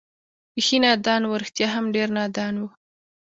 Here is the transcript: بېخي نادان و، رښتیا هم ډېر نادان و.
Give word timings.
بېخي 0.53 0.77
نادان 0.83 1.21
و، 1.25 1.39
رښتیا 1.41 1.67
هم 1.75 1.85
ډېر 1.95 2.07
نادان 2.17 2.53
و. 2.57 2.63